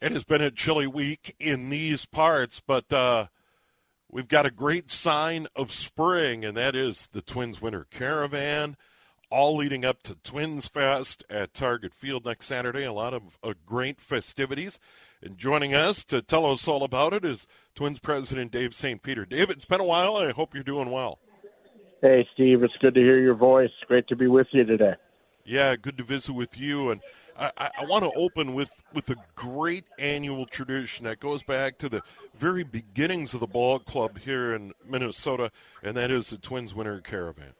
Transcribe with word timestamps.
It 0.00 0.12
has 0.12 0.24
been 0.24 0.42
a 0.42 0.50
chilly 0.50 0.86
week 0.86 1.34
in 1.40 1.70
these 1.70 2.04
parts, 2.04 2.60
but 2.60 2.92
uh, 2.92 3.28
we've 4.10 4.28
got 4.28 4.44
a 4.44 4.50
great 4.50 4.90
sign 4.90 5.46
of 5.56 5.72
spring, 5.72 6.44
and 6.44 6.54
that 6.56 6.76
is 6.76 7.08
the 7.12 7.22
Twins 7.22 7.62
Winter 7.62 7.86
Caravan, 7.90 8.76
all 9.30 9.56
leading 9.56 9.86
up 9.86 10.02
to 10.02 10.14
Twins 10.16 10.68
Fest 10.68 11.24
at 11.30 11.54
Target 11.54 11.94
Field 11.94 12.26
next 12.26 12.46
Saturday. 12.46 12.84
A 12.84 12.92
lot 12.92 13.14
of 13.14 13.38
uh, 13.42 13.54
great 13.64 13.98
festivities. 13.98 14.78
And 15.22 15.38
joining 15.38 15.74
us 15.74 16.04
to 16.04 16.20
tell 16.20 16.44
us 16.44 16.68
all 16.68 16.84
about 16.84 17.14
it 17.14 17.24
is 17.24 17.46
Twins 17.74 17.98
President 17.98 18.52
Dave 18.52 18.74
St. 18.74 19.02
Peter. 19.02 19.24
Dave, 19.24 19.48
it's 19.48 19.64
been 19.64 19.80
a 19.80 19.84
while. 19.84 20.16
I 20.16 20.30
hope 20.30 20.52
you're 20.52 20.62
doing 20.62 20.90
well. 20.90 21.20
Hey, 22.02 22.28
Steve. 22.34 22.62
It's 22.62 22.76
good 22.82 22.94
to 22.94 23.00
hear 23.00 23.18
your 23.18 23.34
voice. 23.34 23.70
Great 23.88 24.06
to 24.08 24.16
be 24.16 24.26
with 24.26 24.46
you 24.52 24.64
today. 24.64 24.92
Yeah, 25.46 25.74
good 25.76 25.96
to 25.96 26.04
visit 26.04 26.34
with 26.34 26.58
you. 26.58 26.90
And 26.90 27.00
I, 27.38 27.70
I, 27.80 27.84
want 27.84 28.04
to 28.04 28.10
open 28.18 28.54
with, 28.54 28.70
with 28.94 29.10
a 29.10 29.16
great 29.34 29.84
annual 29.98 30.46
tradition 30.46 31.04
that 31.04 31.20
goes 31.20 31.42
back 31.42 31.78
to 31.78 31.88
the 31.88 32.02
very 32.34 32.64
beginnings 32.64 33.34
of 33.34 33.40
the 33.40 33.46
ball 33.46 33.78
club 33.78 34.18
here 34.18 34.54
in 34.54 34.72
Minnesota, 34.88 35.50
and 35.82 35.96
that 35.96 36.10
is 36.10 36.30
the 36.30 36.38
Twins 36.38 36.74
Winter 36.74 37.00
Caravan. 37.00 37.52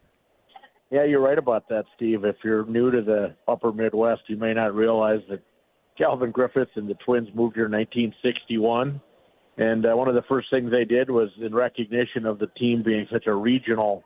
Yeah, 0.91 1.05
you're 1.05 1.21
right 1.21 1.39
about 1.39 1.69
that, 1.69 1.85
Steve. 1.97 2.25
If 2.25 2.37
you're 2.45 2.65
new 2.65 2.91
to 2.91 3.03
the 3.03 3.35
upper 3.49 3.73
Midwest, 3.73 4.23
you 4.29 4.37
may 4.37 4.55
not 4.55 4.75
realize 4.75 5.21
that 5.29 5.43
Calvin 5.99 6.31
Griffiths 6.31 6.71
and 6.77 6.89
the 6.89 6.95
Twins 7.05 7.29
moved 7.35 7.57
here 7.57 7.67
in 7.67 7.73
1961. 7.73 9.01
And 9.59 9.87
uh, 9.87 9.95
one 9.95 10.09
of 10.09 10.15
the 10.15 10.23
first 10.29 10.49
things 10.51 10.71
they 10.71 10.85
did 10.85 11.11
was 11.11 11.31
in 11.41 11.55
recognition 11.55 12.27
of 12.27 12.39
the 12.39 12.47
team 12.59 12.83
being 12.83 13.07
such 13.11 13.27
a 13.27 13.35
regional 13.35 14.05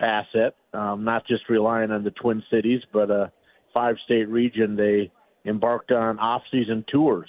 asset, 0.00 0.54
um, 0.72 1.04
not 1.04 1.26
just 1.26 1.48
relying 1.48 1.90
on 1.90 2.04
the 2.04 2.12
Twin 2.12 2.42
Cities, 2.50 2.80
but 2.92 3.10
a 3.10 3.30
five 3.74 3.96
state 4.04 4.28
region, 4.28 4.76
they 4.76 5.10
embarked 5.44 5.90
on 5.92 6.18
off 6.18 6.42
season 6.50 6.84
tours 6.90 7.28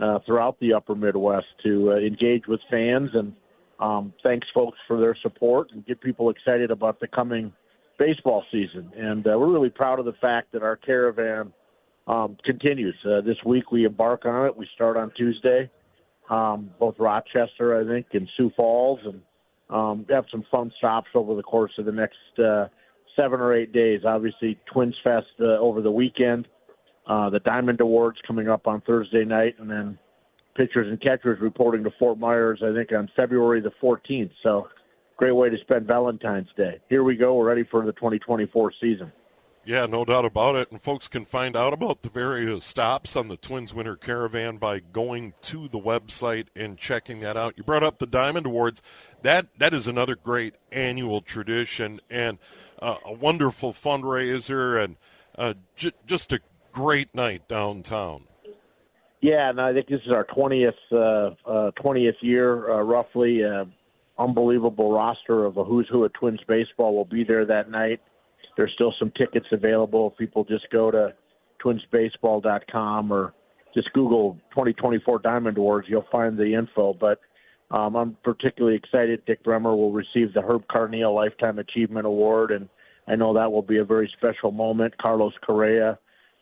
uh, 0.00 0.18
throughout 0.26 0.58
the 0.60 0.72
upper 0.72 0.94
Midwest 0.94 1.46
to 1.64 1.92
uh, 1.92 1.96
engage 1.96 2.46
with 2.46 2.60
fans 2.70 3.10
and 3.14 3.32
um, 3.80 4.12
thanks 4.22 4.46
folks 4.52 4.78
for 4.86 4.98
their 5.00 5.16
support 5.22 5.70
and 5.72 5.86
get 5.86 6.00
people 6.00 6.30
excited 6.30 6.70
about 6.70 6.98
the 7.00 7.06
coming 7.06 7.52
baseball 7.98 8.44
season. 8.50 8.90
And 8.96 9.26
uh, 9.26 9.38
we're 9.38 9.52
really 9.52 9.70
proud 9.70 9.98
of 9.98 10.04
the 10.04 10.14
fact 10.20 10.52
that 10.52 10.62
our 10.62 10.76
caravan 10.76 11.52
um, 12.06 12.36
continues. 12.44 12.96
Uh, 13.04 13.20
this 13.20 13.36
week 13.44 13.70
we 13.70 13.84
embark 13.84 14.24
on 14.24 14.46
it. 14.46 14.56
We 14.56 14.68
start 14.74 14.96
on 14.96 15.12
Tuesday, 15.16 15.70
um, 16.30 16.70
both 16.78 16.94
Rochester, 16.98 17.80
I 17.80 17.86
think, 17.86 18.06
and 18.12 18.28
Sioux 18.36 18.50
Falls, 18.56 19.00
and 19.04 19.20
um, 19.70 20.06
have 20.08 20.24
some 20.30 20.44
fun 20.50 20.72
stops 20.78 21.08
over 21.14 21.34
the 21.34 21.42
course 21.42 21.72
of 21.78 21.84
the 21.84 21.92
next 21.92 22.16
uh, 22.42 22.68
seven 23.14 23.40
or 23.40 23.54
eight 23.54 23.72
days. 23.72 24.00
Obviously, 24.06 24.58
Twins 24.72 24.94
Fest 25.04 25.26
uh, 25.40 25.58
over 25.58 25.82
the 25.82 25.90
weekend, 25.90 26.48
uh, 27.08 27.30
the 27.30 27.40
Diamond 27.40 27.80
Awards 27.80 28.18
coming 28.26 28.48
up 28.48 28.66
on 28.66 28.82
Thursday 28.82 29.24
night, 29.24 29.56
and 29.58 29.68
then 29.68 29.98
pitchers 30.54 30.88
and 30.88 31.00
catchers 31.00 31.40
reporting 31.40 31.82
to 31.84 31.90
Fort 31.98 32.18
Myers, 32.18 32.60
I 32.62 32.74
think, 32.74 32.92
on 32.92 33.08
February 33.16 33.60
the 33.60 33.72
14th. 33.82 34.30
So, 34.42 34.68
great 35.16 35.32
way 35.32 35.48
to 35.48 35.56
spend 35.62 35.86
Valentine's 35.86 36.48
Day. 36.56 36.80
Here 36.88 37.02
we 37.02 37.16
go. 37.16 37.34
We're 37.34 37.48
ready 37.48 37.64
for 37.70 37.84
the 37.84 37.92
2024 37.92 38.72
season. 38.80 39.10
Yeah, 39.64 39.84
no 39.84 40.04
doubt 40.04 40.24
about 40.24 40.56
it. 40.56 40.70
And 40.70 40.80
folks 40.80 41.08
can 41.08 41.26
find 41.26 41.54
out 41.54 41.74
about 41.74 42.00
the 42.00 42.08
various 42.08 42.64
stops 42.64 43.14
on 43.16 43.28
the 43.28 43.36
Twins 43.36 43.74
Winter 43.74 43.96
Caravan 43.96 44.56
by 44.56 44.78
going 44.80 45.34
to 45.42 45.68
the 45.68 45.78
website 45.78 46.46
and 46.56 46.78
checking 46.78 47.20
that 47.20 47.36
out. 47.36 47.54
You 47.56 47.64
brought 47.64 47.82
up 47.82 47.98
the 47.98 48.06
Diamond 48.06 48.46
Awards. 48.46 48.80
That 49.20 49.48
that 49.58 49.74
is 49.74 49.86
another 49.86 50.16
great 50.16 50.54
annual 50.72 51.20
tradition 51.20 52.00
and 52.08 52.38
uh, 52.80 52.96
a 53.04 53.12
wonderful 53.12 53.74
fundraiser 53.74 54.82
and 54.82 54.96
uh, 55.36 55.52
j- 55.76 55.92
just 56.06 56.32
a 56.32 56.40
great 56.78 57.12
night 57.12 57.48
downtown. 57.48 58.22
Yeah, 59.20 59.50
and 59.50 59.60
I 59.60 59.72
think 59.72 59.88
this 59.88 60.00
is 60.06 60.12
our 60.12 60.24
twentieth 60.32 60.74
uh, 60.92 61.30
uh, 61.44 61.70
twentieth 61.72 62.14
year, 62.20 62.70
uh, 62.70 62.82
roughly. 62.82 63.42
Uh, 63.44 63.64
unbelievable 64.16 64.92
roster 64.92 65.44
of 65.44 65.56
a 65.56 65.64
who's 65.64 65.88
who 65.90 66.04
at 66.04 66.12
Twins 66.14 66.40
baseball 66.48 66.94
will 66.94 67.04
be 67.04 67.24
there 67.24 67.44
that 67.44 67.70
night. 67.70 68.00
There's 68.56 68.72
still 68.74 68.92
some 68.98 69.12
tickets 69.16 69.46
available. 69.52 70.10
If 70.12 70.18
people 70.18 70.44
just 70.44 70.68
go 70.70 70.90
to 70.90 71.14
twinsbaseball.com 71.64 73.12
or 73.12 73.32
just 73.74 73.92
Google 73.92 74.36
2024 74.50 75.20
Diamond 75.20 75.56
Awards, 75.58 75.86
you'll 75.88 76.06
find 76.10 76.36
the 76.36 76.54
info. 76.54 76.94
But 76.94 77.20
um, 77.70 77.94
I'm 77.94 78.16
particularly 78.24 78.76
excited. 78.76 79.24
Dick 79.26 79.44
Bremer 79.44 79.76
will 79.76 79.92
receive 79.92 80.32
the 80.34 80.42
Herb 80.42 80.64
Carneal 80.68 81.14
Lifetime 81.14 81.58
Achievement 81.58 82.06
Award, 82.06 82.50
and 82.50 82.68
I 83.06 83.14
know 83.14 83.34
that 83.34 83.52
will 83.52 83.62
be 83.62 83.78
a 83.78 83.84
very 83.84 84.12
special 84.16 84.50
moment. 84.50 84.98
Carlos 84.98 85.34
Correa, 85.44 85.98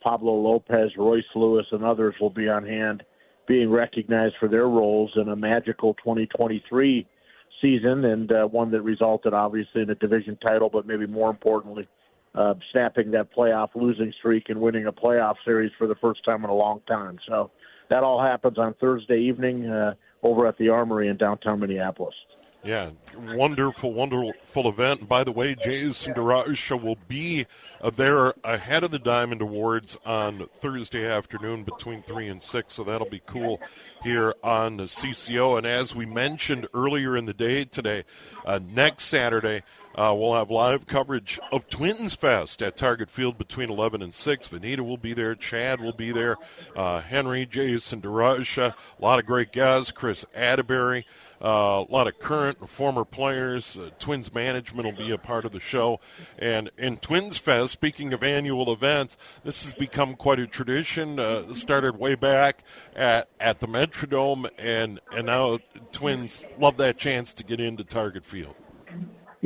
Pablo 0.07 0.35
Lopez, 0.35 0.93
Royce 0.97 1.25
Lewis, 1.35 1.67
and 1.73 1.83
others 1.83 2.15
will 2.21 2.31
be 2.31 2.49
on 2.49 2.65
hand 2.65 3.03
being 3.49 3.69
recognized 3.69 4.37
for 4.39 4.49
their 4.49 4.69
roles 4.69 5.11
in 5.17 5.29
a 5.31 5.35
magical 5.35 5.95
2023 5.95 7.05
season 7.61 8.05
and 8.05 8.31
uh, 8.31 8.45
one 8.47 8.71
that 8.71 8.83
resulted 8.83 9.35
obviously 9.35 9.83
in 9.83 9.91
a 9.91 9.97
division 9.97 10.37
title, 10.37 10.71
but 10.71 10.87
maybe 10.87 11.09
more 11.09 11.29
importantly, 11.29 11.89
uh, 12.37 12.55
snapping 12.71 13.11
that 13.11 13.35
playoff 13.35 13.71
losing 13.75 14.13
streak 14.17 14.49
and 14.49 14.61
winning 14.61 14.87
a 14.87 14.93
playoff 14.93 15.35
series 15.45 15.73
for 15.77 15.89
the 15.89 15.97
first 15.97 16.25
time 16.25 16.45
in 16.45 16.51
a 16.51 16.55
long 16.55 16.81
time. 16.87 17.19
So 17.27 17.51
that 17.91 18.05
all 18.05 18.23
happens 18.23 18.59
on 18.59 18.75
Thursday 18.75 19.19
evening 19.19 19.67
uh, 19.67 19.95
over 20.23 20.47
at 20.47 20.57
the 20.59 20.69
Armory 20.69 21.09
in 21.09 21.17
downtown 21.17 21.59
Minneapolis. 21.59 22.15
Yeah, 22.65 22.91
wonderful, 23.17 23.93
wonderful 23.93 24.69
event. 24.69 25.01
And 25.01 25.09
by 25.09 25.23
the 25.23 25.31
way, 25.31 25.55
Jason 25.55 26.15
DeRusha 26.15 26.81
will 26.81 26.99
be 27.07 27.47
there 27.95 28.35
ahead 28.43 28.83
of 28.83 28.91
the 28.91 28.99
Diamond 28.99 29.41
Awards 29.41 29.97
on 30.05 30.49
Thursday 30.61 31.07
afternoon 31.07 31.63
between 31.63 32.03
3 32.03 32.27
and 32.29 32.43
6, 32.43 32.75
so 32.75 32.83
that'll 32.83 33.09
be 33.09 33.23
cool 33.25 33.61
here 34.03 34.35
on 34.43 34.79
the 34.79 34.85
CCO. 34.85 35.57
And 35.59 35.67
as 35.67 35.95
we 35.95 36.07
mentioned 36.07 36.67
earlier 36.75 37.17
in 37.17 37.27
the 37.27 37.35
day 37.35 37.65
today, 37.65 38.05
uh, 38.45 38.59
next 38.61 39.05
Saturday, 39.05 39.63
uh, 39.97 40.15
we'll 40.17 40.35
have 40.35 40.51
live 40.51 40.87
coverage 40.87 41.41
of 41.51 41.69
Twins 41.71 42.15
Fest 42.15 42.63
at 42.63 42.77
Target 42.77 43.09
Field 43.09 43.39
between 43.39 43.71
11 43.71 44.03
and 44.03 44.13
6. 44.13 44.49
Vanita 44.49 44.81
will 44.81 44.99
be 44.99 45.15
there. 45.15 45.35
Chad 45.35 45.81
will 45.81 45.95
be 45.95 46.13
there. 46.13 46.37
Uh, 46.77 47.01
Henry, 47.01 47.47
Jason 47.47 48.03
DeRusha, 48.03 48.75
a 48.75 49.03
lot 49.03 49.19
of 49.19 49.25
great 49.25 49.53
guys. 49.53 49.91
Chris 49.91 50.27
Atterbury. 50.35 51.07
Uh, 51.43 51.85
a 51.87 51.93
lot 51.93 52.07
of 52.07 52.19
current 52.19 52.61
and 52.61 52.71
former 52.71 53.05
players. 53.05 53.79
Uh, 53.79 53.91
Twins 53.99 54.33
management 54.33 54.87
will 54.87 55.07
be 55.07 55.11
a 55.11 55.19
part 55.19 55.45
of 55.45 55.53
the 55.53 55.61
show. 55.61 56.01
And 56.39 56.71
in 56.79 56.97
Twins 56.97 57.39
Fest, 57.39 57.73
speaking 57.73 58.13
of 58.13 58.23
annual 58.23 58.73
events, 58.73 59.17
this 59.45 59.65
has 59.65 59.75
become 59.75 60.15
quite 60.15 60.39
a 60.39 60.47
tradition. 60.47 61.19
Uh, 61.19 61.53
started 61.53 61.99
way 61.99 62.15
back 62.15 62.65
at, 62.95 63.29
at 63.39 63.61
the 63.61 63.67
Metrodome, 63.67 64.49
and, 64.57 65.01
and 65.13 65.27
now 65.27 65.59
Twins 65.93 66.47
love 66.59 66.79
that 66.79 66.97
chance 66.97 67.35
to 67.35 67.45
get 67.45 67.61
into 67.61 67.85
Target 67.85 68.25
Field. 68.25 68.55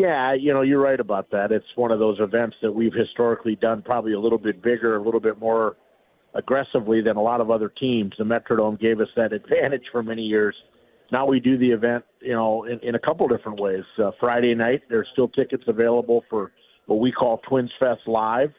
Yeah, 0.01 0.33
you 0.33 0.55
know, 0.55 0.63
you're 0.63 0.81
right 0.81 0.99
about 0.99 1.31
that. 1.33 1.53
It's 1.53 1.67
one 1.77 1.91
of 1.91 1.99
those 1.99 2.21
events 2.21 2.57
that 2.63 2.73
we've 2.73 2.95
historically 2.95 3.55
done 3.55 3.83
probably 3.83 4.15
a 4.15 4.19
little 4.19 4.39
bit 4.39 4.63
bigger, 4.63 4.97
a 4.97 5.03
little 5.03 5.21
bit 5.21 5.39
more 5.39 5.77
aggressively 6.35 7.03
than 7.03 7.19
a 7.19 7.23
lot 7.23 7.43
of 7.43 7.51
other 7.51 7.69
teams. 7.69 8.15
The 8.17 8.25
Metrodome 8.25 8.81
gave 8.81 8.99
us 9.01 9.09
that 9.17 9.33
advantage 9.35 9.83
for 9.93 10.03
many 10.03 10.23
years. 10.23 10.55
Now 11.13 11.27
we 11.27 11.39
do 11.39 11.59
the 11.59 11.71
event, 11.71 12.07
you 12.23 12.33
know, 12.33 12.65
in, 12.65 12.79
in 12.81 12.95
a 12.95 12.99
couple 12.99 13.29
different 13.29 13.61
ways. 13.61 13.85
Uh, 14.03 14.13
Friday 14.19 14.55
night, 14.55 14.81
there's 14.89 15.07
still 15.13 15.29
tickets 15.29 15.65
available 15.67 16.25
for 16.31 16.51
what 16.87 17.01
we 17.01 17.13
call 17.13 17.43
Twins 17.47 17.71
Fest 17.79 18.01
Live. 18.07 18.55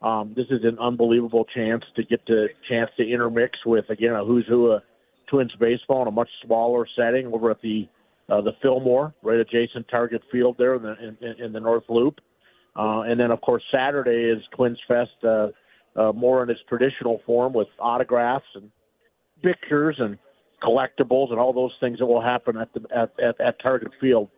Um, 0.00 0.32
this 0.34 0.46
is 0.48 0.60
an 0.64 0.78
unbelievable 0.78 1.44
chance 1.54 1.84
to 1.96 2.04
get 2.04 2.24
the 2.26 2.46
chance 2.70 2.90
to 2.96 3.06
intermix 3.06 3.58
with 3.66 3.84
again 3.90 4.14
a 4.14 4.24
who's 4.24 4.46
who 4.48 4.68
of 4.68 4.82
Twins 5.28 5.52
baseball 5.60 6.02
in 6.02 6.08
a 6.08 6.12
much 6.12 6.30
smaller 6.42 6.86
setting 6.96 7.26
over 7.26 7.50
at 7.50 7.60
the 7.60 7.86
uh, 8.28 8.40
the 8.40 8.52
Fillmore, 8.62 9.14
right 9.22 9.38
adjacent 9.38 9.86
Target 9.88 10.22
Field 10.32 10.56
there 10.58 10.74
in 10.74 10.82
the 10.82 10.94
in, 10.98 11.44
in 11.44 11.52
the 11.52 11.60
North 11.60 11.84
Loop. 11.88 12.20
Uh, 12.76 13.02
and 13.02 13.18
then, 13.18 13.30
of 13.30 13.40
course, 13.40 13.62
Saturday 13.72 14.30
is 14.30 14.42
Twins 14.54 14.78
Fest, 14.86 15.10
uh, 15.24 15.48
uh, 15.96 16.12
more 16.12 16.42
in 16.42 16.50
its 16.50 16.60
traditional 16.68 17.22
form 17.24 17.54
with 17.54 17.68
autographs 17.78 18.44
and 18.54 18.70
pictures 19.42 19.96
and 19.98 20.18
collectibles 20.62 21.30
and 21.30 21.38
all 21.38 21.52
those 21.52 21.72
things 21.80 21.98
that 21.98 22.06
will 22.06 22.20
happen 22.20 22.56
at 22.56 22.72
the 22.74 22.80
at, 22.94 23.12
at, 23.22 23.40
at 23.40 23.62
Target 23.62 23.88
Field. 24.00 24.28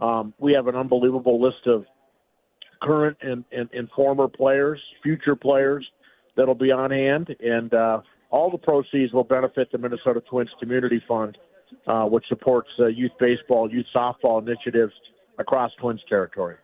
Um, 0.00 0.34
we 0.38 0.52
have 0.52 0.66
an 0.66 0.76
unbelievable 0.76 1.40
list 1.40 1.66
of 1.66 1.84
current 2.82 3.16
and, 3.22 3.44
and, 3.52 3.68
and 3.72 3.88
former 3.90 4.28
players, 4.28 4.80
future 5.02 5.34
players 5.34 5.86
that'll 6.36 6.54
be 6.54 6.70
on 6.70 6.90
hand, 6.90 7.34
and 7.40 7.74
uh, 7.74 8.00
all 8.30 8.50
the 8.50 8.58
proceeds 8.58 9.12
will 9.12 9.24
benefit 9.24 9.72
the 9.72 9.78
Minnesota 9.78 10.22
Twins 10.28 10.50
Community 10.60 11.02
Fund 11.08 11.36
uh, 11.86 12.04
which 12.04 12.24
supports 12.28 12.68
uh, 12.78 12.86
youth 12.86 13.12
baseball, 13.18 13.70
youth 13.70 13.86
softball 13.94 14.40
initiatives 14.40 14.92
across 15.38 15.72
Twins 15.80 16.00
territory. 16.08 16.56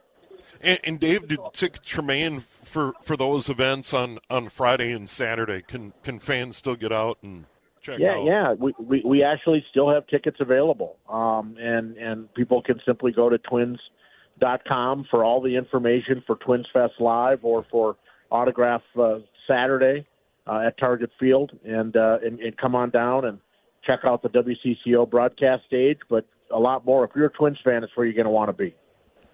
And, 0.61 0.81
and, 0.85 1.01
Dave, 1.01 1.29
did 1.29 1.41
tickets 1.53 1.97
remain 1.97 2.41
for, 2.41 2.95
for 3.03 3.17
those 3.17 3.49
events 3.49 3.93
on, 3.93 4.19
on 4.31 4.49
Friday 4.49 4.93
and 4.93 5.09
Saturday? 5.11 5.62
Can 5.62 5.93
can 6.03 6.19
fans 6.19 6.56
still 6.56 6.75
get 6.75 6.93
out 6.93 7.19
and 7.23 7.45
check 7.83 7.99
yeah, 7.99 8.15
out? 8.15 8.25
Yeah, 8.25 8.53
we, 8.55 8.75
we 8.79 9.03
we 9.05 9.23
actually 9.23 9.65
still 9.71 9.91
have 9.91 10.06
tickets 10.06 10.39
available, 10.41 10.97
um, 11.09 11.56
and 11.59 11.97
and 11.97 12.33
people 12.35 12.62
can 12.62 12.81
simply 12.87 13.12
go 13.12 13.29
to 13.29 13.39
twins.com 13.39 15.06
for 15.11 15.25
all 15.25 15.43
the 15.43 15.55
information 15.55 16.23
for 16.27 16.37
Twins 16.37 16.67
Fest 16.73 16.95
Live 16.99 17.41
or 17.43 17.67
for 17.71 17.97
autograph 18.31 18.82
uh, 18.99 19.19
Saturday 19.46 20.06
uh, 20.46 20.63
at 20.67 20.79
Target 20.79 21.11
Field, 21.20 21.53
and, 21.65 21.96
uh, 21.96 22.19
and 22.25 22.41
and 22.41 22.56
come 22.56 22.75
on 22.75 22.91
down 22.91 23.27
and 23.27 23.39
check 23.86 24.00
out 24.05 24.22
the 24.22 24.29
WCCO 24.31 25.08
broadcast 25.08 25.64
stage, 25.67 25.98
but 26.08 26.26
a 26.50 26.58
lot 26.58 26.84
more. 26.84 27.05
If 27.05 27.10
you're 27.14 27.26
a 27.26 27.31
Twins 27.31 27.58
fan, 27.64 27.84
it's 27.84 27.96
where 27.96 28.06
you're 28.06 28.14
going 28.14 28.24
to 28.24 28.31
want 28.31 28.48
to 28.48 28.53
be. 28.53 28.74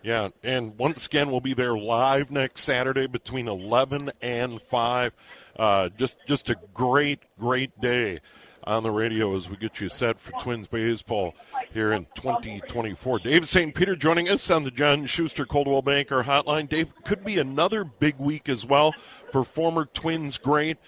Yeah, 0.02 0.30
and 0.42 0.78
once 0.78 1.06
again, 1.06 1.30
we'll 1.30 1.40
be 1.40 1.52
there 1.52 1.76
live 1.76 2.30
next 2.30 2.62
Saturday 2.62 3.06
between 3.06 3.48
11 3.48 4.10
and 4.22 4.60
5. 4.62 5.12
Uh, 5.58 5.88
just, 5.90 6.16
just 6.26 6.48
a 6.48 6.56
great, 6.72 7.20
great 7.38 7.78
day 7.80 8.20
on 8.64 8.82
the 8.82 8.90
radio 8.90 9.34
as 9.36 9.48
we 9.48 9.56
get 9.56 9.80
you 9.80 9.88
set 9.88 10.18
for 10.18 10.32
Twins 10.40 10.66
baseball 10.68 11.34
here 11.72 11.92
in 11.92 12.06
2024. 12.14 13.20
Dave 13.20 13.48
St. 13.48 13.74
Peter 13.74 13.96
joining 13.96 14.28
us 14.28 14.50
on 14.50 14.64
the 14.64 14.70
John 14.70 15.06
Schuster 15.06 15.46
Coldwell 15.46 15.82
Banker 15.82 16.22
Hotline. 16.22 16.68
Dave, 16.68 16.92
could 17.04 17.24
be 17.24 17.38
another 17.38 17.84
big 17.84 18.18
week 18.18 18.48
as 18.48 18.66
well 18.66 18.94
for 19.32 19.44
former 19.44 19.86
Twins 19.86 20.38
great 20.38 20.78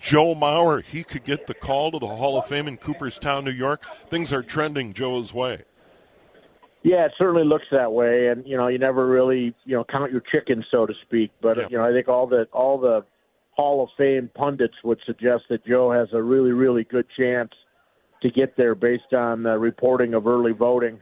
Joe 0.00 0.34
Mauer, 0.34 0.82
he 0.82 1.04
could 1.04 1.24
get 1.24 1.46
the 1.46 1.54
call 1.54 1.90
to 1.90 1.98
the 1.98 2.06
Hall 2.06 2.38
of 2.38 2.46
Fame 2.46 2.68
in 2.68 2.76
Cooperstown, 2.76 3.44
New 3.44 3.50
York. 3.50 3.84
Things 4.08 4.32
are 4.32 4.42
trending 4.42 4.92
Joe's 4.92 5.34
way. 5.34 5.64
Yeah, 6.82 7.06
it 7.06 7.12
certainly 7.18 7.44
looks 7.44 7.66
that 7.72 7.92
way, 7.92 8.28
and 8.28 8.46
you 8.46 8.56
know, 8.56 8.68
you 8.68 8.78
never 8.78 9.06
really, 9.06 9.54
you 9.64 9.76
know, 9.76 9.84
count 9.84 10.12
your 10.12 10.22
chickens, 10.32 10.64
so 10.70 10.86
to 10.86 10.94
speak. 11.02 11.32
But 11.42 11.58
yeah. 11.58 11.66
you 11.70 11.78
know, 11.78 11.84
I 11.84 11.92
think 11.92 12.08
all 12.08 12.26
the 12.26 12.46
all 12.52 12.78
the 12.78 13.04
Hall 13.50 13.82
of 13.82 13.90
Fame 13.98 14.30
pundits 14.34 14.76
would 14.84 15.00
suggest 15.04 15.44
that 15.50 15.66
Joe 15.66 15.90
has 15.90 16.08
a 16.12 16.22
really, 16.22 16.52
really 16.52 16.84
good 16.84 17.06
chance 17.18 17.50
to 18.22 18.30
get 18.30 18.56
there 18.56 18.74
based 18.76 19.12
on 19.12 19.42
the 19.42 19.58
reporting 19.58 20.14
of 20.14 20.26
early 20.26 20.52
voting. 20.52 21.00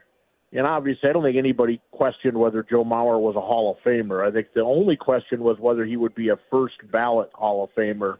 And 0.52 0.66
obviously, 0.66 1.10
I 1.10 1.12
don't 1.12 1.22
think 1.22 1.36
anybody 1.36 1.80
questioned 1.90 2.36
whether 2.36 2.62
Joe 2.62 2.84
Mauer 2.84 3.20
was 3.20 3.36
a 3.36 3.40
Hall 3.40 3.76
of 3.76 3.84
Famer. 3.84 4.26
I 4.26 4.32
think 4.32 4.48
the 4.54 4.62
only 4.62 4.96
question 4.96 5.40
was 5.40 5.58
whether 5.58 5.84
he 5.84 5.96
would 5.96 6.14
be 6.14 6.30
a 6.30 6.36
first 6.50 6.76
ballot 6.90 7.30
Hall 7.34 7.64
of 7.64 7.70
Famer 7.74 8.16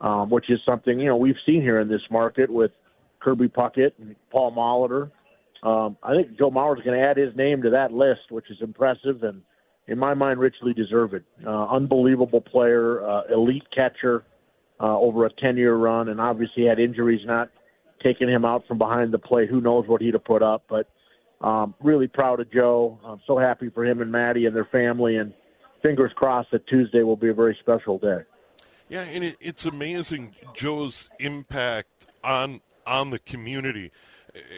um, 0.00 0.30
which 0.30 0.50
is 0.50 0.58
something 0.64 0.98
you 0.98 1.06
know 1.06 1.16
we've 1.16 1.36
seen 1.46 1.62
here 1.62 1.80
in 1.80 1.88
this 1.88 2.02
market 2.10 2.50
with 2.50 2.70
Kirby 3.20 3.48
Puckett 3.48 3.92
and 3.98 4.16
Paul 4.30 4.52
Molitor. 4.52 5.10
Um, 5.62 5.96
I 6.02 6.14
think 6.14 6.38
Joe 6.38 6.50
Mauer 6.50 6.78
is 6.78 6.84
going 6.84 6.98
to 6.98 7.04
add 7.04 7.16
his 7.16 7.36
name 7.36 7.62
to 7.62 7.70
that 7.70 7.92
list, 7.92 8.30
which 8.30 8.50
is 8.50 8.56
impressive 8.62 9.22
and, 9.22 9.42
in 9.88 9.98
my 9.98 10.14
mind, 10.14 10.40
richly 10.40 10.72
deserved. 10.72 11.22
Uh, 11.46 11.66
unbelievable 11.68 12.40
player, 12.40 13.06
uh, 13.06 13.22
elite 13.30 13.66
catcher 13.74 14.24
uh, 14.80 14.98
over 14.98 15.26
a 15.26 15.30
10 15.30 15.56
year 15.56 15.74
run, 15.74 16.08
and 16.08 16.20
obviously 16.20 16.64
had 16.64 16.78
injuries 16.78 17.20
not 17.26 17.50
taking 18.02 18.28
him 18.28 18.46
out 18.46 18.66
from 18.66 18.78
behind 18.78 19.12
the 19.12 19.18
plate. 19.18 19.50
Who 19.50 19.60
knows 19.60 19.86
what 19.86 20.00
he'd 20.00 20.14
have 20.14 20.24
put 20.24 20.42
up, 20.42 20.64
but 20.68 20.88
um, 21.46 21.74
really 21.82 22.06
proud 22.06 22.40
of 22.40 22.50
Joe. 22.50 22.98
I'm 23.04 23.20
so 23.26 23.38
happy 23.38 23.68
for 23.68 23.84
him 23.84 24.00
and 24.00 24.10
Maddie 24.10 24.46
and 24.46 24.56
their 24.56 24.68
family, 24.72 25.16
and 25.16 25.34
fingers 25.82 26.12
crossed 26.14 26.50
that 26.52 26.66
Tuesday 26.66 27.02
will 27.02 27.16
be 27.16 27.28
a 27.28 27.34
very 27.34 27.56
special 27.60 27.98
day. 27.98 28.20
Yeah, 28.90 29.02
and 29.02 29.22
it, 29.22 29.36
it's 29.40 29.64
amazing 29.64 30.34
Joe's 30.52 31.08
impact 31.20 32.08
on 32.24 32.60
on 32.84 33.10
the 33.10 33.20
community. 33.20 33.92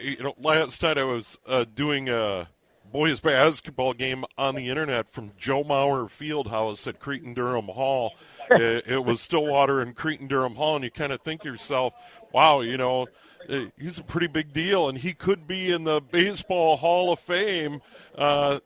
You 0.03 0.23
know, 0.23 0.33
last 0.39 0.81
night 0.81 0.97
I 0.97 1.03
was 1.03 1.37
uh, 1.47 1.65
doing 1.75 2.09
a 2.09 2.49
boys 2.91 3.19
basketball 3.19 3.93
game 3.93 4.25
on 4.35 4.55
the 4.55 4.69
internet 4.69 5.11
from 5.11 5.33
Joe 5.37 5.63
Mauer 5.63 6.09
Fieldhouse 6.09 6.87
at 6.87 6.99
Cretin 6.99 7.35
Derham 7.35 7.67
Hall. 7.67 8.13
it, 8.49 8.85
it 8.87 9.05
was 9.05 9.21
Stillwater 9.21 9.81
and 9.81 9.95
Cretin 9.95 10.27
Derham 10.27 10.55
Hall, 10.55 10.75
and 10.75 10.83
you 10.83 10.89
kind 10.89 11.13
of 11.13 11.21
think 11.21 11.43
to 11.43 11.49
yourself, 11.49 11.93
wow, 12.31 12.61
you 12.61 12.75
know, 12.77 13.07
uh, 13.49 13.65
he's 13.79 13.99
a 13.99 14.03
pretty 14.03 14.27
big 14.27 14.51
deal, 14.51 14.89
and 14.89 14.97
he 14.97 15.13
could 15.13 15.47
be 15.47 15.71
in 15.71 15.83
the 15.83 16.01
Baseball 16.01 16.77
Hall 16.77 17.13
of 17.13 17.19
Fame 17.19 17.81
uh, 18.15 18.59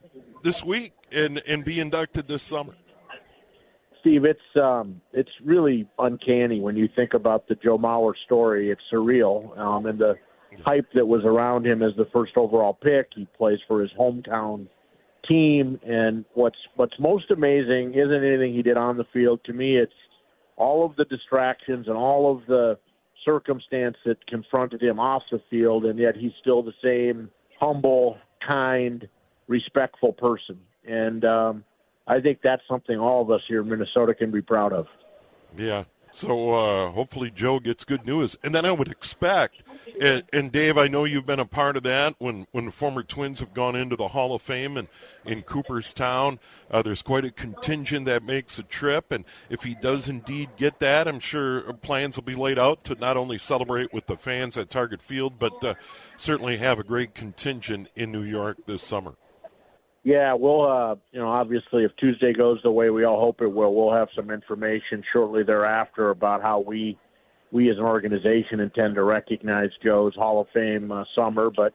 this 0.44 0.64
week 0.64 0.94
and, 1.12 1.42
and 1.46 1.66
be 1.66 1.80
inducted 1.82 2.30
this 2.30 2.44
summer. 2.44 2.74
Steve, 4.08 4.24
it's 4.24 4.56
um, 4.56 5.02
it's 5.12 5.32
really 5.44 5.86
uncanny 6.00 6.62
when 6.62 6.78
you 6.78 6.88
think 6.96 7.14
about 7.14 7.46
the 7.50 7.56
Joe 7.56 7.78
Mauer 7.78 8.16
story. 8.16 8.72
It's 8.72 8.82
surreal, 8.90 9.58
um, 9.58 9.86
and 9.86 10.00
the 10.00 10.16
hype 10.64 10.88
that 10.94 11.06
was 11.06 11.26
around 11.26 11.68
him 11.68 11.84
as 11.84 11.92
the 11.98 12.06
first 12.14 12.38
overall 12.38 12.74
pick. 12.74 13.10
He 13.14 13.28
plays 13.38 13.60
for 13.68 13.82
his 13.82 13.92
hometown 14.00 14.68
team, 15.28 15.78
and 15.86 16.24
what's 16.36 16.58
what's 16.78 16.98
most 17.00 17.32
amazing 17.32 17.96
isn't 17.96 18.24
anything 18.24 18.54
he 18.54 18.62
did 18.62 18.78
on 18.78 18.96
the 18.96 19.04
field. 19.12 19.42
To 19.44 19.52
me, 19.52 19.76
it's 19.76 19.92
all 20.56 20.86
of 20.86 20.96
the 20.96 21.04
distractions 21.04 21.90
and 21.90 21.98
all 21.98 22.34
of 22.34 22.46
the 22.48 22.80
circumstance 23.26 23.98
that 24.06 24.26
confronted 24.28 24.82
him 24.82 25.02
off 25.02 25.24
the 25.30 25.42
field, 25.50 25.84
and 25.84 26.00
yet 26.00 26.16
he's 26.16 26.32
still 26.40 26.64
the 26.64 26.74
same 26.82 27.30
humble, 27.60 28.18
kind, 28.48 29.06
respectful 29.50 30.14
person. 30.14 30.62
And 30.88 31.26
um, 31.26 31.66
I 32.08 32.22
think 32.22 32.40
that's 32.42 32.62
something 32.68 32.98
all 32.98 33.22
of 33.22 33.32
us 33.32 33.42
here 33.48 33.62
in 33.62 33.70
Minnesota 33.70 34.14
can 34.14 34.32
be 34.32 34.42
proud 34.42 34.74
of. 34.74 34.88
Yeah, 35.58 35.84
so 36.18 36.50
uh, 36.50 36.90
hopefully 36.94 37.30
Joe 37.30 37.60
gets 37.60 37.84
good 37.84 38.04
news, 38.04 38.38
and 38.44 38.56
then 38.56 38.66
I 38.66 38.72
would 38.72 38.88
expect. 38.88 39.62
And, 40.02 40.24
and, 40.34 40.52
Dave, 40.52 40.76
I 40.76 40.88
know 40.88 41.04
you've 41.04 41.28
been 41.28 41.40
a 41.40 41.46
part 41.46 41.78
of 41.78 41.84
that 41.84 42.16
when 42.18 42.48
when 42.52 42.66
the 42.66 42.72
former 42.72 43.04
Twins 43.04 43.40
have 43.40 43.54
gone 43.54 43.76
into 43.76 43.96
the 43.96 44.08
Hall 44.08 44.34
of 44.34 44.42
Fame 44.42 44.78
and 44.78 44.88
in 45.26 45.44
Cooperstown. 45.44 46.40
Uh, 46.72 46.82
there's 46.82 47.04
quite 47.04 47.24
a 47.24 47.30
contingent 47.30 48.06
that 48.08 48.24
makes 48.24 48.58
a 48.58 48.64
trip, 48.64 49.12
and 49.12 49.26
if 49.52 49.62
he 49.62 49.76
does 49.76 50.10
indeed 50.10 50.50
get 50.58 50.80
that, 50.80 51.08
I'm 51.08 51.20
sure 51.20 51.62
plans 51.74 52.16
will 52.16 52.24
be 52.24 52.34
laid 52.34 52.58
out 52.58 52.84
to 52.86 52.96
not 52.96 53.16
only 53.16 53.38
celebrate 53.38 53.94
with 53.94 54.08
the 54.08 54.18
fans 54.18 54.58
at 54.58 54.72
Target 54.72 55.04
Field, 55.04 55.38
but 55.38 55.64
uh, 55.64 55.76
certainly 56.18 56.58
have 56.58 56.80
a 56.80 56.84
great 56.84 57.14
contingent 57.14 57.90
in 57.96 58.12
New 58.12 58.24
York 58.24 58.58
this 58.66 58.82
summer. 58.82 59.14
Yeah, 60.08 60.36
we'll, 60.36 60.66
uh, 60.66 60.96
you 61.12 61.20
know, 61.20 61.28
obviously, 61.28 61.84
if 61.84 61.92
Tuesday 61.98 62.32
goes 62.32 62.62
the 62.64 62.72
way 62.72 62.90
we 62.90 63.04
all 63.04 63.20
hope 63.20 63.42
it 63.42 63.48
will, 63.50 63.76
we'll 63.76 63.94
have 63.94 64.08
some 64.16 64.32
information 64.32 65.04
shortly 65.12 65.44
thereafter 65.44 66.12
about 66.12 66.42
how 66.42 66.62
we, 66.62 66.98
we 67.52 67.70
as 67.70 67.76
an 67.76 67.84
organization, 67.84 68.62
intend 68.62 68.96
to 68.96 69.04
recognize 69.04 69.68
Joe's 69.84 70.16
Hall 70.16 70.40
of 70.40 70.48
Fame 70.54 70.94
uh, 70.94 71.04
summer. 71.14 71.50
But 71.54 71.74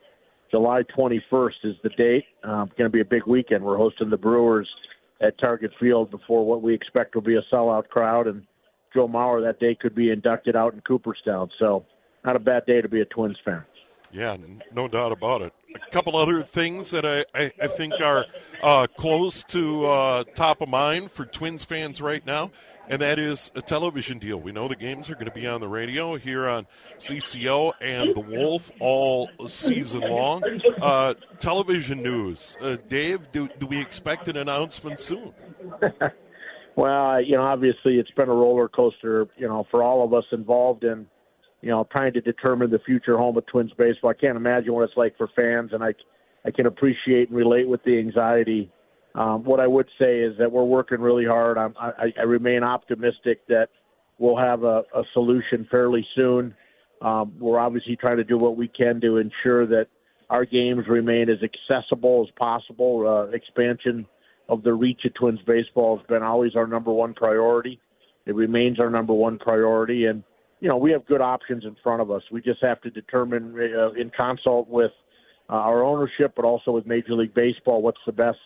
July 0.50 0.80
21st 0.98 1.50
is 1.64 1.76
the 1.82 1.90
date. 1.90 2.24
Uh, 2.42 2.64
it's 2.66 2.78
going 2.78 2.88
to 2.88 2.88
be 2.88 3.02
a 3.02 3.04
big 3.04 3.26
weekend. 3.26 3.62
We're 3.62 3.76
hosting 3.76 4.08
the 4.08 4.16
Brewers 4.16 4.66
at 5.20 5.38
Target 5.38 5.72
Field 5.78 6.10
before 6.10 6.46
what 6.46 6.62
we 6.62 6.72
expect 6.72 7.14
will 7.14 7.20
be 7.20 7.36
a 7.36 7.42
sellout 7.52 7.88
crowd, 7.88 8.28
and 8.28 8.46
Joe 8.94 9.08
Mauer 9.08 9.42
that 9.42 9.60
day 9.60 9.76
could 9.78 9.94
be 9.94 10.10
inducted 10.10 10.56
out 10.56 10.72
in 10.72 10.80
Cooperstown. 10.80 11.50
So, 11.58 11.84
not 12.24 12.36
a 12.36 12.38
bad 12.38 12.64
day 12.64 12.80
to 12.80 12.88
be 12.88 13.02
a 13.02 13.04
Twins 13.04 13.36
fan. 13.44 13.62
Yeah, 14.12 14.36
no 14.74 14.88
doubt 14.88 15.12
about 15.12 15.40
it. 15.40 15.54
A 15.74 15.90
couple 15.90 16.16
other 16.16 16.42
things 16.42 16.90
that 16.90 17.06
I, 17.06 17.24
I, 17.34 17.50
I 17.62 17.66
think 17.66 17.94
are 17.98 18.26
uh, 18.62 18.86
close 18.98 19.42
to 19.44 19.86
uh, 19.86 20.24
top 20.34 20.60
of 20.60 20.68
mind 20.68 21.10
for 21.10 21.24
Twins 21.24 21.64
fans 21.64 22.02
right 22.02 22.24
now, 22.26 22.50
and 22.88 23.00
that 23.00 23.18
is 23.18 23.50
a 23.54 23.62
television 23.62 24.18
deal. 24.18 24.36
We 24.36 24.52
know 24.52 24.68
the 24.68 24.76
games 24.76 25.08
are 25.08 25.14
going 25.14 25.26
to 25.26 25.32
be 25.32 25.46
on 25.46 25.62
the 25.62 25.68
radio 25.68 26.16
here 26.16 26.46
on 26.46 26.66
CCO 27.00 27.72
and 27.80 28.14
The 28.14 28.20
Wolf 28.20 28.70
all 28.80 29.30
season 29.48 30.00
long. 30.00 30.42
Uh, 30.80 31.14
television 31.40 32.02
news. 32.02 32.54
Uh, 32.60 32.76
Dave, 32.90 33.32
do, 33.32 33.48
do 33.58 33.66
we 33.66 33.80
expect 33.80 34.28
an 34.28 34.36
announcement 34.36 35.00
soon? 35.00 35.32
well, 36.76 37.18
you 37.22 37.36
know, 37.36 37.44
obviously 37.44 37.98
it's 37.98 38.10
been 38.10 38.28
a 38.28 38.34
roller 38.34 38.68
coaster, 38.68 39.26
you 39.38 39.48
know, 39.48 39.66
for 39.70 39.82
all 39.82 40.04
of 40.04 40.12
us 40.12 40.24
involved 40.32 40.84
in– 40.84 41.06
you 41.62 41.70
know, 41.70 41.86
trying 41.90 42.12
to 42.12 42.20
determine 42.20 42.70
the 42.70 42.80
future 42.80 43.16
home 43.16 43.36
of 43.36 43.46
Twins 43.46 43.72
baseball. 43.78 44.10
I 44.10 44.14
can't 44.14 44.36
imagine 44.36 44.72
what 44.72 44.82
it's 44.82 44.96
like 44.96 45.16
for 45.16 45.28
fans, 45.34 45.70
and 45.72 45.82
I, 45.82 45.94
I 46.44 46.50
can 46.50 46.66
appreciate 46.66 47.28
and 47.28 47.36
relate 47.36 47.68
with 47.68 47.82
the 47.84 47.98
anxiety. 47.98 48.70
Um, 49.14 49.44
what 49.44 49.60
I 49.60 49.66
would 49.66 49.88
say 49.98 50.12
is 50.12 50.36
that 50.38 50.50
we're 50.50 50.64
working 50.64 51.00
really 51.00 51.24
hard. 51.24 51.56
I'm, 51.56 51.74
I, 51.78 52.12
I 52.18 52.22
remain 52.22 52.64
optimistic 52.64 53.46
that 53.46 53.68
we'll 54.18 54.36
have 54.36 54.64
a, 54.64 54.82
a 54.94 55.02
solution 55.12 55.66
fairly 55.70 56.06
soon. 56.16 56.54
Um, 57.00 57.32
we're 57.38 57.58
obviously 57.58 57.96
trying 57.96 58.16
to 58.16 58.24
do 58.24 58.36
what 58.38 58.56
we 58.56 58.68
can 58.68 59.00
to 59.00 59.18
ensure 59.18 59.66
that 59.66 59.86
our 60.30 60.44
games 60.44 60.86
remain 60.88 61.28
as 61.28 61.38
accessible 61.42 62.26
as 62.26 62.34
possible. 62.38 63.06
Uh, 63.06 63.30
expansion 63.34 64.06
of 64.48 64.62
the 64.62 64.72
reach 64.72 65.04
of 65.04 65.14
Twins 65.14 65.40
baseball 65.46 65.98
has 65.98 66.06
been 66.06 66.22
always 66.22 66.56
our 66.56 66.66
number 66.66 66.92
one 66.92 67.14
priority. 67.14 67.78
It 68.26 68.34
remains 68.34 68.80
our 68.80 68.90
number 68.90 69.12
one 69.12 69.38
priority, 69.38 70.06
and 70.06 70.24
you 70.62 70.68
know, 70.68 70.76
we 70.76 70.92
have 70.92 71.04
good 71.06 71.20
options 71.20 71.64
in 71.64 71.74
front 71.82 72.00
of 72.00 72.12
us. 72.12 72.22
We 72.30 72.40
just 72.40 72.62
have 72.62 72.80
to 72.82 72.90
determine 72.90 73.52
uh, 73.58 73.90
in 74.00 74.10
consult 74.16 74.68
with 74.68 74.92
uh, 75.50 75.54
our 75.54 75.82
ownership, 75.82 76.34
but 76.36 76.44
also 76.44 76.70
with 76.70 76.86
Major 76.86 77.14
League 77.14 77.34
Baseball, 77.34 77.82
what's 77.82 77.98
the 78.06 78.12
best 78.12 78.38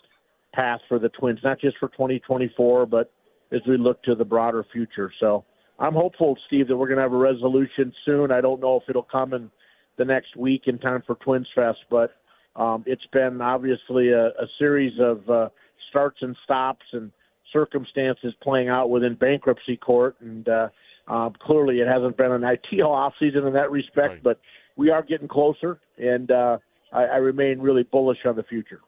path 0.55 0.81
for 0.89 0.99
the 0.99 1.11
Twins, 1.11 1.41
not 1.45 1.61
just 1.61 1.77
for 1.77 1.89
2024, 1.91 2.87
but 2.87 3.13
as 3.53 3.61
we 3.69 3.77
look 3.77 4.03
to 4.05 4.15
the 4.15 4.25
broader 4.25 4.65
future. 4.73 5.13
So 5.21 5.45
I'm 5.79 5.93
hopeful, 5.93 6.39
Steve, 6.47 6.69
that 6.69 6.77
we're 6.79 6.87
going 6.87 6.97
to 6.97 7.03
have 7.03 7.13
a 7.13 7.19
resolution 7.19 7.93
soon. 8.07 8.33
I 8.33 8.41
don't 8.41 8.63
know 8.63 8.77
if 8.77 8.85
it'll 8.89 9.03
come 9.03 9.35
in 9.35 9.51
the 9.99 10.07
next 10.07 10.37
week 10.37 10.63
in 10.69 10.79
time 10.79 11.03
for 11.07 11.17
Twins 11.17 11.49
Fest, 11.55 11.81
but 11.91 12.15
um, 12.57 12.83
it's 12.87 13.07
been 13.13 13.43
obviously 13.43 14.13
a, 14.13 14.29
a 14.29 14.47
series 14.59 14.95
of 14.99 15.29
uh, 15.29 15.49
starts 15.91 16.17
and 16.23 16.35
stops 16.45 16.87
and 16.95 17.13
circumstances 17.53 18.33
playing 18.43 18.71
out 18.71 18.89
within 18.89 19.17
bankruptcy 19.17 19.77
court, 19.77 20.17
and 20.23 20.49
uh, 20.49 20.69
uh, 21.09 21.31
clearly, 21.41 21.81
it 21.81 21.89
hasn't 21.89 22.17
been 22.17 22.33
an 22.33 22.45
ideal 22.45 22.89
off 22.89 23.15
season 23.19 23.47
in 23.47 23.53
that 23.53 23.71
respect, 23.71 24.09
right. 24.09 24.23
but 24.23 24.41
we 24.77 24.91
are 24.91 25.03
getting 25.03 25.29
closer, 25.29 25.81
and 25.99 26.31
uh, 26.31 26.59
I, 26.93 27.05
I 27.05 27.17
remain 27.17 27.61
really 27.61 27.85
bullish 27.85 28.19
on 28.25 28.37
the 28.37 28.43
future. 28.43 28.81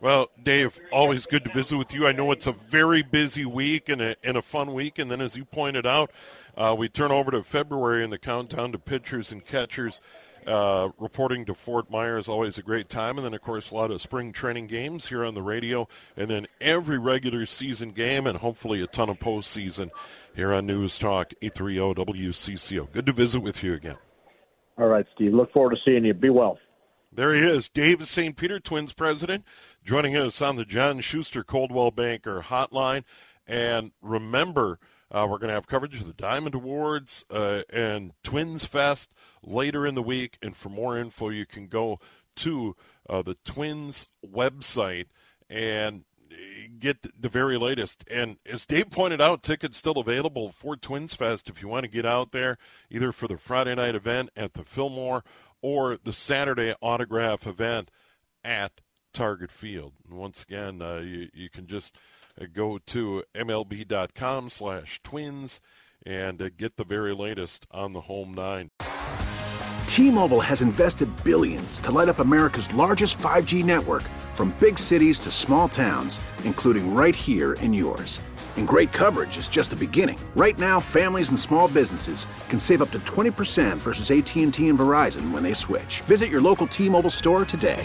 Well, 0.00 0.30
Dave, 0.42 0.80
always 0.90 1.26
good 1.26 1.44
to 1.44 1.52
visit 1.52 1.76
with 1.76 1.92
you. 1.92 2.06
I 2.06 2.12
know 2.12 2.32
it's 2.32 2.46
a 2.46 2.52
very 2.52 3.02
busy 3.02 3.44
week 3.44 3.90
and 3.90 4.00
a, 4.00 4.16
and 4.24 4.38
a 4.38 4.42
fun 4.42 4.72
week. 4.72 4.98
And 4.98 5.10
then, 5.10 5.20
as 5.20 5.36
you 5.36 5.44
pointed 5.44 5.86
out, 5.86 6.10
uh, 6.56 6.74
we 6.78 6.88
turn 6.88 7.12
over 7.12 7.30
to 7.30 7.42
February 7.42 8.02
and 8.02 8.10
the 8.10 8.18
countdown 8.18 8.72
to 8.72 8.78
pitchers 8.78 9.30
and 9.30 9.44
catchers. 9.44 10.00
Uh, 10.46 10.88
reporting 10.98 11.44
to 11.44 11.54
Fort 11.54 11.90
Myers, 11.90 12.28
always 12.28 12.58
a 12.58 12.62
great 12.62 12.88
time. 12.88 13.18
And 13.18 13.26
then, 13.26 13.34
of 13.34 13.42
course, 13.42 13.70
a 13.70 13.74
lot 13.74 13.90
of 13.90 14.00
spring 14.00 14.32
training 14.32 14.66
games 14.68 15.08
here 15.08 15.24
on 15.24 15.34
the 15.34 15.42
radio. 15.42 15.86
And 16.16 16.30
then 16.30 16.46
every 16.60 16.98
regular 16.98 17.46
season 17.46 17.90
game 17.90 18.26
and 18.26 18.38
hopefully 18.38 18.82
a 18.82 18.86
ton 18.86 19.10
of 19.10 19.18
postseason 19.18 19.90
here 20.34 20.52
on 20.52 20.66
News 20.66 20.98
Talk 20.98 21.32
830 21.42 22.04
WCCO. 22.04 22.90
Good 22.92 23.06
to 23.06 23.12
visit 23.12 23.40
with 23.40 23.62
you 23.62 23.74
again. 23.74 23.96
All 24.78 24.86
right, 24.86 25.06
Steve. 25.14 25.34
Look 25.34 25.52
forward 25.52 25.76
to 25.76 25.80
seeing 25.84 26.04
you. 26.04 26.14
Be 26.14 26.30
well. 26.30 26.58
There 27.12 27.34
he 27.34 27.42
is, 27.42 27.68
Dave 27.68 28.06
St. 28.06 28.36
Peter 28.36 28.60
Twins 28.60 28.92
president, 28.92 29.44
joining 29.84 30.16
us 30.16 30.40
on 30.40 30.54
the 30.54 30.64
John 30.64 31.00
Schuster 31.00 31.42
Coldwell 31.42 31.90
Banker 31.90 32.40
hotline. 32.40 33.02
And 33.48 33.90
remember, 34.00 34.78
uh, 35.10 35.26
we're 35.28 35.38
going 35.38 35.48
to 35.48 35.54
have 35.54 35.66
coverage 35.66 36.00
of 36.00 36.06
the 36.06 36.12
Diamond 36.12 36.54
Awards 36.54 37.24
uh, 37.30 37.62
and 37.72 38.12
Twins 38.22 38.64
Fest 38.64 39.10
later 39.42 39.86
in 39.86 39.94
the 39.94 40.02
week. 40.02 40.38
And 40.40 40.56
for 40.56 40.68
more 40.68 40.96
info, 40.96 41.30
you 41.30 41.46
can 41.46 41.66
go 41.66 41.98
to 42.36 42.76
uh, 43.08 43.22
the 43.22 43.34
Twins 43.44 44.08
website 44.24 45.06
and 45.48 46.04
get 46.78 46.98
the 47.20 47.28
very 47.28 47.58
latest. 47.58 48.04
And 48.10 48.38
as 48.46 48.66
Dave 48.66 48.90
pointed 48.90 49.20
out, 49.20 49.42
tickets 49.42 49.76
still 49.76 49.98
available 49.98 50.52
for 50.52 50.76
Twins 50.76 51.14
Fest 51.14 51.48
if 51.48 51.60
you 51.60 51.68
want 51.68 51.84
to 51.84 51.90
get 51.90 52.06
out 52.06 52.32
there, 52.32 52.56
either 52.90 53.12
for 53.12 53.28
the 53.28 53.36
Friday 53.36 53.74
night 53.74 53.94
event 53.94 54.30
at 54.36 54.54
the 54.54 54.64
Fillmore 54.64 55.24
or 55.60 55.98
the 56.02 56.12
Saturday 56.12 56.74
autograph 56.80 57.46
event 57.46 57.90
at 58.44 58.80
Target 59.12 59.50
Field. 59.50 59.94
And 60.08 60.18
once 60.18 60.42
again, 60.42 60.80
uh, 60.80 60.98
you, 60.98 61.28
you 61.34 61.50
can 61.50 61.66
just 61.66 61.96
go 62.52 62.78
to 62.78 63.22
MLB.com 63.34 64.48
slash 64.48 65.00
twins 65.02 65.60
and 66.04 66.40
uh, 66.40 66.48
get 66.56 66.76
the 66.76 66.84
very 66.84 67.14
latest 67.14 67.66
on 67.70 67.92
the 67.92 68.02
home 68.02 68.34
nine. 68.34 68.70
T-Mobile 69.86 70.40
has 70.40 70.62
invested 70.62 71.08
billions 71.24 71.80
to 71.80 71.90
light 71.90 72.08
up 72.08 72.20
America's 72.20 72.72
largest 72.72 73.18
5G 73.18 73.64
network 73.64 74.02
from 74.34 74.54
big 74.60 74.78
cities 74.78 75.18
to 75.20 75.30
small 75.30 75.68
towns, 75.68 76.20
including 76.44 76.94
right 76.94 77.14
here 77.14 77.54
in 77.54 77.74
yours. 77.74 78.20
And 78.56 78.66
great 78.66 78.92
coverage 78.92 79.36
is 79.36 79.48
just 79.48 79.70
the 79.70 79.76
beginning. 79.76 80.18
Right 80.36 80.58
now, 80.58 80.80
families 80.80 81.30
and 81.30 81.38
small 81.38 81.68
businesses 81.68 82.26
can 82.48 82.58
save 82.58 82.82
up 82.82 82.90
to 82.92 83.00
20% 83.00 83.78
versus 83.78 84.10
AT&T 84.10 84.68
and 84.68 84.78
Verizon 84.78 85.32
when 85.32 85.42
they 85.42 85.54
switch. 85.54 86.02
Visit 86.02 86.30
your 86.30 86.40
local 86.40 86.66
T-Mobile 86.66 87.10
store 87.10 87.44
today. 87.44 87.84